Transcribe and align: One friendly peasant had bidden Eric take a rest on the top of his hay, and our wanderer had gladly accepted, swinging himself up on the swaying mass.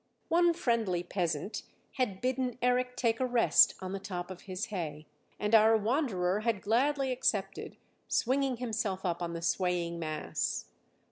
One 0.29 0.53
friendly 0.53 1.03
peasant 1.03 1.61
had 1.91 2.21
bidden 2.21 2.57
Eric 2.59 2.97
take 2.97 3.19
a 3.19 3.25
rest 3.27 3.75
on 3.81 3.91
the 3.91 3.99
top 3.99 4.31
of 4.31 4.41
his 4.49 4.65
hay, 4.73 5.05
and 5.39 5.53
our 5.53 5.77
wanderer 5.77 6.39
had 6.39 6.63
gladly 6.63 7.11
accepted, 7.11 7.77
swinging 8.07 8.57
himself 8.57 9.05
up 9.05 9.21
on 9.21 9.33
the 9.33 9.43
swaying 9.43 9.99
mass. 9.99 10.65